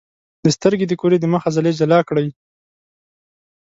[0.43, 2.27] د سترګې د کرې د مخ عضلې جلا کړئ.